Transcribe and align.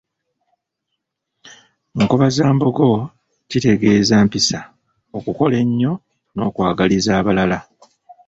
Nkobazambogo 2.01 2.89
kitegeeza 3.49 4.15
mpisa, 4.25 4.59
okukola 5.17 5.55
ennyo 5.63 5.93
n’okwagaliza 6.33 7.11
abalala. 7.19 7.59